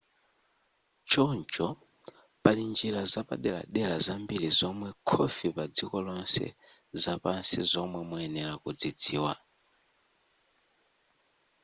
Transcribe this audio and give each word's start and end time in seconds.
choncho 1.09 1.67
pali 2.43 2.63
njira 2.71 3.01
zapaderadera 3.11 3.95
zambiri 4.05 4.47
zomwera 4.59 4.97
khofi 5.09 5.47
padziko 5.55 5.95
lonse 6.05 6.45
zapansi 7.01 7.59
zomwe 7.71 7.99
muyenera 8.09 8.53
kudzidziwa 8.63 9.33